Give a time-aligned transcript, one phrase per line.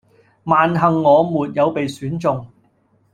[0.45, 2.47] 萬幸我沒有被選中